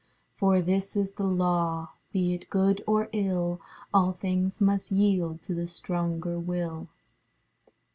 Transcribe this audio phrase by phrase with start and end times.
[0.35, 3.61] For this is the law: Be it good or ill,
[3.93, 6.87] All things must yield to the stronger will.